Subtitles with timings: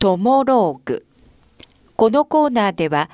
[0.00, 1.04] トモローグ。
[1.96, 3.10] このコーナーでは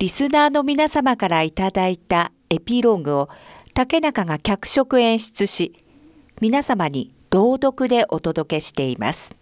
[0.00, 3.28] リスナーの皆様からいただいたエピローグを
[3.72, 5.84] 竹中が脚色演出し
[6.40, 9.36] 皆様に朗読でお届けしています。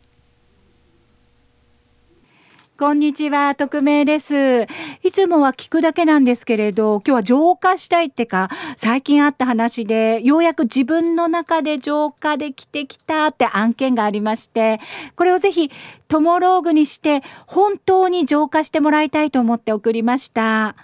[2.78, 4.62] こんにちは、匿名です。
[5.02, 14.80] いつもは聞くだけなんですけれど、今日は浄化したいってか、最近あった話で、ようやく自分の中で浄化できてきたって案件がありまして、
[15.16, 15.70] これをぜひ、
[16.08, 20.74] トモローグにして、本当に浄化してもらいたいと思って送りました。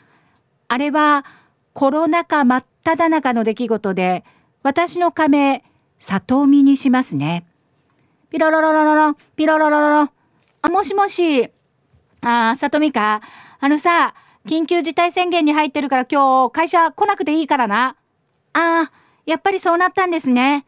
[0.69, 1.25] あれは、
[1.73, 4.25] コロナ禍真っ只中の出来事で、
[4.63, 5.65] 私の仮名、
[5.99, 7.47] 里見にしますね。
[8.31, 10.13] ピロロロロロロ、ピロロロロロ。
[10.61, 11.51] あ、もしもし。
[12.23, 13.21] ああ、さとみか。
[13.61, 14.15] あのさ、
[14.47, 17.97] 緊急事態宣言に入ってるから今日会社来なくていいからな。
[18.53, 18.93] ああ、
[19.27, 20.65] やっぱりそうなったんですね。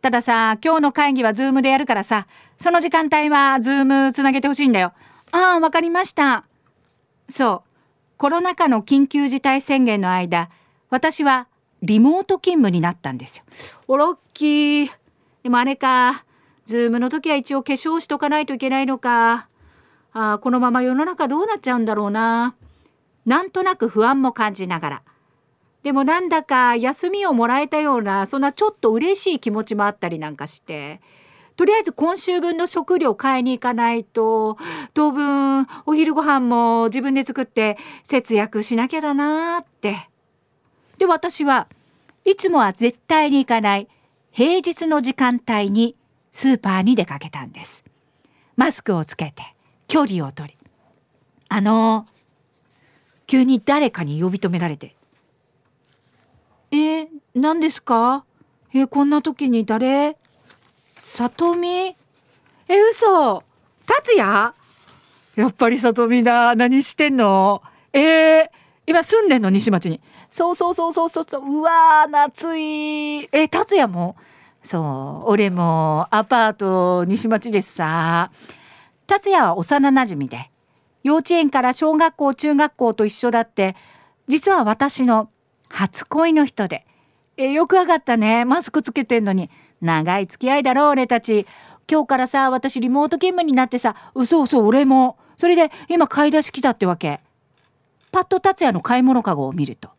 [0.00, 2.26] たださ、今日の会議はズームでやるからさ、
[2.58, 4.92] その時間帯はズームつなげてほしいんだよ。
[5.32, 6.44] ああ、わかりました。
[7.28, 7.70] そう。
[8.16, 10.48] コロナ禍の緊急事態宣言の間、
[10.88, 11.48] 私は
[11.82, 13.44] リモート勤務になったんですよ。
[13.88, 14.90] おラッキー。
[15.42, 16.24] でもあれか、
[16.64, 19.48] ズームの時は一応化粧しとかないといけないのか。
[20.18, 22.54] あこのまま世の中どうなっちゃうんだろうな。
[23.26, 25.02] なんとなく不安も感じながら。
[25.82, 31.00] でもなんだか休みをもらえたようなそんなちょっと嬉しい気持ちもあったりなんかして
[31.54, 34.56] とりあえず今週分の食料買いに行かないと
[34.94, 40.08] 当分お昼ご飯も自分で作って節約しなきゃだなって
[40.98, 41.68] で私は
[42.24, 43.88] いつもは絶対に行かない
[44.32, 45.94] 平日の時間帯に
[46.32, 47.84] スーパーに出かけたんです
[48.56, 49.55] マスクをつけて
[49.88, 50.56] 距離を取り
[51.48, 52.06] あの
[53.26, 54.94] 急に誰かに呼び止められて
[56.70, 58.24] 「えー、何ですか？
[58.74, 60.16] えー、こんな時に誰？
[60.94, 61.68] 里美？
[61.68, 61.96] え
[62.68, 63.42] 嘘！
[63.86, 64.52] 達也？
[65.36, 66.54] やっぱり里美だ。
[66.54, 67.62] 何してんの？
[67.92, 68.48] えー、
[68.86, 69.50] 今住んでんの？
[69.50, 70.00] 西町に。
[70.30, 71.42] そうそうそうそうそうそう。
[71.42, 73.28] うわー夏い。
[73.32, 74.16] え達也も？
[74.62, 75.30] そう。
[75.30, 78.30] 俺もアパート西町ですさ。
[79.06, 80.50] 達也は幼なじみで
[81.02, 83.76] 幼稚園から小学校中学校と一緒だって
[84.28, 85.30] 実は私の
[85.68, 86.84] 初恋の人で
[87.36, 88.44] えよくわかったね。
[88.44, 89.50] マスクつけてんのに
[89.80, 91.46] 長い付き合いだろ俺たち。
[91.88, 95.18] 今日からさ私リモート勤務になってさ嘘嘘俺も。
[95.36, 97.20] それで今買い出し来たってわけ。
[98.10, 99.90] パッと達也の買い物かごを見ると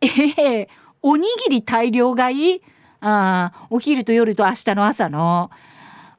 [0.00, 0.68] ええー、
[1.02, 2.62] おにぎり大量買い？
[3.00, 5.50] ああお昼と夜と明日の朝の。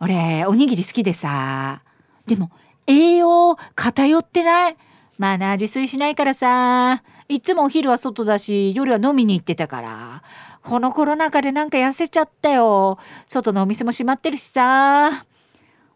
[0.01, 1.81] 俺おにぎり好きでさ。
[2.28, 2.52] でも
[2.88, 4.78] 栄養偏ってない。
[5.18, 7.04] まあな自炊しないからさ。
[7.30, 10.24] いつもお昼は外だし夜は飲みに行ってたから。
[10.62, 12.98] このコロナ禍でなんか痩せちゃったよ。
[13.28, 15.26] 外のお店も閉まってるしさ。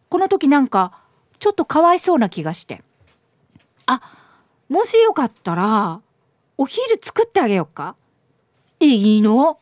[0.09, 1.01] この時なんか
[1.39, 2.83] ちょっとかわいそうな気がして。
[3.85, 4.01] あ
[4.69, 6.01] もしよかったら
[6.57, 7.95] お昼作ってあげようか。
[8.79, 9.59] えいいの。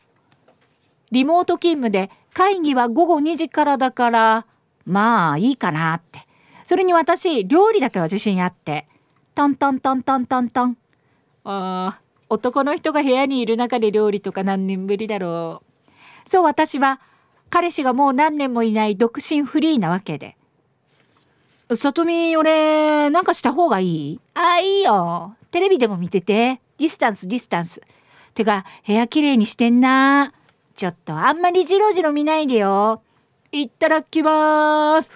[1.12, 4.46] リモート勤務で会議は午後2時からだから
[4.84, 6.25] まあいいかなって。
[6.66, 8.86] それに私料理だけは自信あって
[9.34, 10.76] トントントントントントン。
[11.44, 15.62] あ男の人が部屋にいる中で料理とか何年ぶりだろ
[16.26, 16.28] う。
[16.28, 17.00] そう私は
[17.50, 20.36] 彼氏がもう何年もいない独身フリーなわけで。
[21.72, 24.20] 里見俺なんかした方がいい？
[24.34, 25.36] あいいよ。
[25.52, 26.60] テレビでも見てて。
[26.78, 27.80] ディスタンスディスタンス。
[28.34, 30.32] てか部屋きれいにしてんな。
[30.74, 33.02] ちょっとあんまりジロジロ見ないでよ。
[33.52, 35.10] いただきます。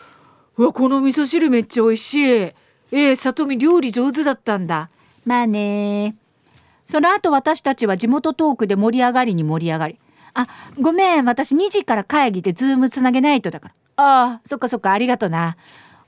[0.60, 2.21] うわこの味噌汁めっちゃ美味しい。
[2.21, 4.91] えー、里見料理上手だったんだ。
[5.25, 6.16] まあね。
[6.84, 9.99] その後私たちは地元トークで盛り上がりに盛り上がり。
[10.34, 10.47] あ
[10.78, 11.25] ごめん。
[11.25, 13.75] 私2時から会議でズームつなげないとだから。
[14.04, 14.41] ああ。
[14.44, 15.56] そっかそっかありがとな。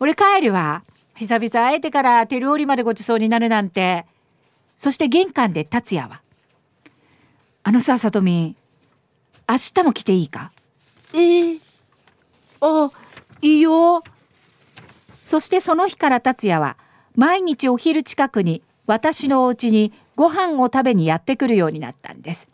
[0.01, 0.85] 俺帰るわ。
[1.15, 4.05] 久々会えてから手料理までごちそうになるなんて。
[4.77, 6.21] そして玄関で達也は
[7.65, 8.55] 「あのさ里美
[9.49, 10.53] 明日も来ていいか?」
[11.15, 11.61] えー、
[12.61, 12.91] あ
[13.41, 14.03] いいよ
[15.22, 16.77] そしてその日から達也は
[17.17, 22.49] 毎日お昼近くに私のお家にご飯を食べにやってくるようになったんです。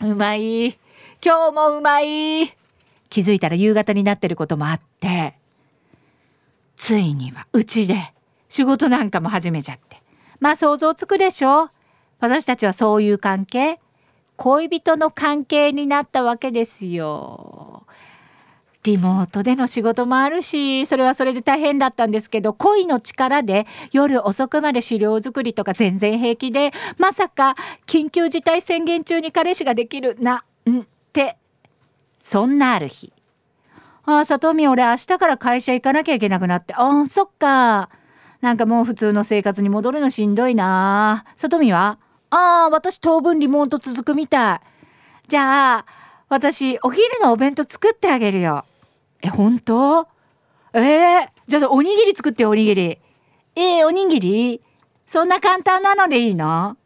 [0.00, 0.78] うまい
[1.24, 2.46] 今日もうまい
[3.08, 5.34] 気づいたら夕方になってることもあって
[6.76, 8.12] ついにはうちで
[8.48, 10.02] 仕事なんかも始めちゃって
[10.40, 11.70] まあ想像つくでしょ
[12.18, 13.78] 私たちはそういう関係
[14.36, 17.86] 恋人の関係になったわけですよ。
[18.84, 27.54] リモートでの仕事もあるしそれはそれで大変だったんですけど恋の力で夜遅くまで資料作りとか全然平気でまさか
[27.86, 31.36] 緊急事態宣言中に彼氏ができるなんって
[32.20, 33.12] そんなある日
[34.04, 36.74] ああ、里美俺明日から会社行かなきゃいけなくなって。
[36.74, 37.88] ああ、そっか。
[38.40, 41.24] なんかもう普通の生活に戻るのしんどいな。
[41.36, 41.98] 里美は？
[42.30, 44.60] ああ、私当分リモート続くみたい。
[45.28, 45.86] じゃあ、
[46.28, 48.64] 私お昼のお弁当作ってあげるよ。
[49.22, 50.06] え、本当？
[50.74, 52.98] えー、じゃあおにぎり作っておにぎり。
[53.54, 54.60] えー、おにぎり？
[55.06, 56.76] そんな簡単なのでいいの？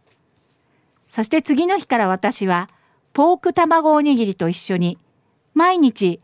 [1.08, 2.68] そして次の日から私は
[3.14, 4.98] ポーク卵おにぎりと一緒に
[5.54, 6.20] 毎日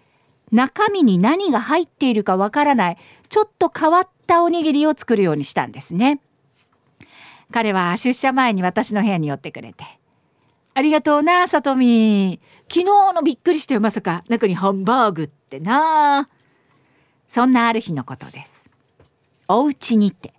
[0.51, 2.99] 中身に何が入っているかわからない
[3.31, 6.21] ちょっと変わったおにぎりを作るようにしたんですね。
[7.53, 9.85] 彼は出社前に私の部屋に寄ってくれて
[10.75, 14.25] 「ありがとうなさとみ昨日のびっくりしたよまさか。
[14.29, 16.29] 中にハンバーグってな」
[17.29, 18.71] そんなある日のことです。
[19.49, 20.35] お家にて。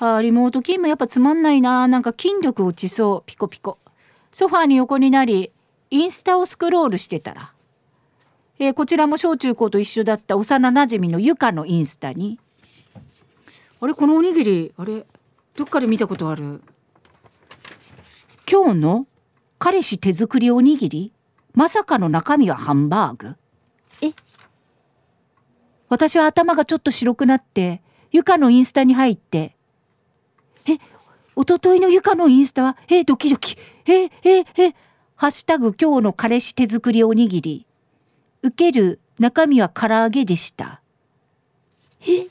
[0.00, 1.88] あリモート勤務やっぱつまんないな。
[1.88, 3.22] なんか筋力落ちそう。
[3.26, 3.78] ピコピコ。
[4.32, 5.52] ソファーに横になり
[5.90, 7.52] インスタをスクロールしてたら、
[8.58, 12.38] えー、こちらも小中高と一緒だった幼なじみのゆかのインスタに。
[13.80, 15.06] あれこのおにぎりあれ
[15.56, 16.62] どっかで見たことある。
[18.50, 19.06] 今日の
[19.58, 21.12] 彼氏手作りおにぎり？
[21.54, 23.36] まさかの中身はハンバーグ
[24.00, 24.12] え？
[25.88, 27.82] 私は頭がちょっと白くなって
[28.12, 29.56] ゆかのインスタに入って
[30.66, 30.78] え、
[31.34, 33.56] おとといのゆかのインスタは、え、ドキドキ。
[33.86, 34.10] え、え、
[34.40, 34.74] え、
[35.16, 37.66] ハッシュタグ今日の彼氏手作りおにぎり。
[38.42, 40.82] 受ける中身は唐揚げでした。
[42.02, 42.28] え？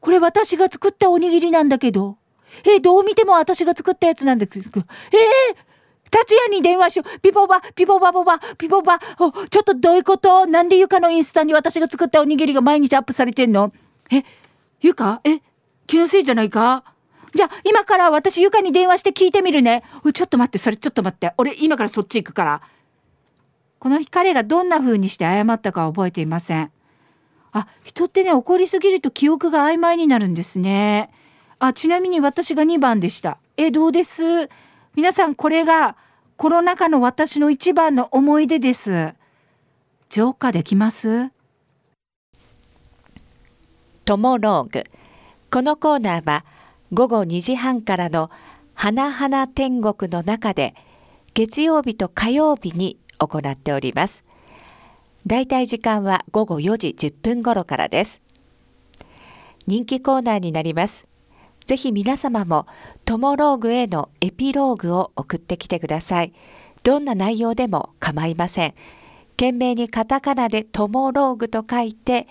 [0.00, 2.16] これ私が作ったおにぎりなんだけど。
[2.64, 4.66] え、どう見ても私が作ったやつなんだけど。
[4.66, 4.84] えー、
[6.10, 7.20] 達也に電話しよう。
[7.20, 8.98] ピポバ、ピポバボバ、ピポバ。
[8.98, 10.46] ちょっとどういうこと？
[10.46, 13.72] なんでゆかのインスタに私が作ったおにぎりが毎日アップされてんの？
[14.10, 14.24] え、
[14.80, 15.40] ゆかえ、
[15.86, 16.84] 気のせいじゃないか？
[17.32, 19.84] じゃあ今から私ゆかに電話して聞いてみるね。
[20.12, 21.32] ちょっと待ってそれちょっと待って。
[21.38, 22.60] 俺今からそっち行くから。
[23.78, 26.72] この日彼がどんな風にして謝ったか覚えていません。
[27.52, 31.10] あ人ってね怒りすぎると記憶が曖昧になるんですね。
[31.62, 34.48] あちなみに私が2番でしたえどうです？
[34.96, 35.94] 皆さんこれが
[36.38, 39.12] コロナ禍の私の一番の思い出です
[40.08, 41.30] 浄化できます？
[44.06, 44.84] トモローグ
[45.50, 46.46] このコーナーは
[46.94, 48.30] 午後2時半からの
[48.74, 50.74] 「花々天国」の中で
[51.34, 54.24] 月曜日と火曜日に行っております。
[55.26, 58.22] だいたい時間は午後4時10分頃からです。
[59.66, 61.09] 人気コーナーになります。
[61.70, 62.66] ぜひ皆様も
[63.04, 66.32] トモローグへのエピローグを送ってきてください。
[66.82, 68.74] どんな内容でも構いません。
[69.36, 72.26] 懸命にカタカナでトモローグと書いて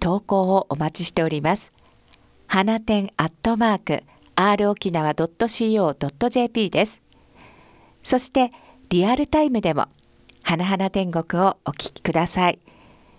[0.00, 1.72] 投稿をお待ちしております。
[2.48, 4.02] 花店アットマーク
[4.34, 7.00] r 沖縄 .co.jp です。
[8.02, 8.50] そして
[8.88, 9.86] リアルタイムでも
[10.42, 12.58] 花々天国をお聞きください。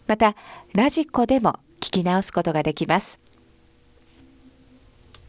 [0.05, 0.35] また
[0.73, 3.20] ラジコでも聞き直すことができます。